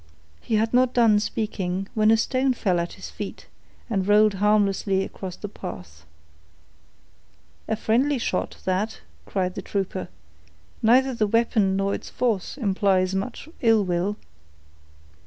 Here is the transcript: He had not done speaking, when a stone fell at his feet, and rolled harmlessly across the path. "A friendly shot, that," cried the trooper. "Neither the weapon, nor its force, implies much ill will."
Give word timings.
He 0.41 0.55
had 0.55 0.73
not 0.73 0.95
done 0.95 1.19
speaking, 1.19 1.87
when 1.93 2.09
a 2.09 2.17
stone 2.17 2.53
fell 2.55 2.79
at 2.79 2.93
his 2.93 3.11
feet, 3.11 3.45
and 3.87 4.07
rolled 4.07 4.33
harmlessly 4.41 5.03
across 5.03 5.35
the 5.35 5.47
path. 5.47 6.07
"A 7.67 7.75
friendly 7.75 8.17
shot, 8.17 8.57
that," 8.65 9.01
cried 9.27 9.53
the 9.53 9.61
trooper. 9.61 10.07
"Neither 10.81 11.13
the 11.13 11.27
weapon, 11.27 11.75
nor 11.75 11.93
its 11.93 12.09
force, 12.09 12.57
implies 12.57 13.13
much 13.13 13.47
ill 13.61 13.85
will." 13.85 14.17